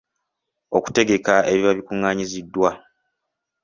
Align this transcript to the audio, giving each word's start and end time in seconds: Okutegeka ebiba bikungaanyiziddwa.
Okutegeka 0.77 1.33
ebiba 1.51 1.71
bikungaanyiziddwa. 1.77 2.69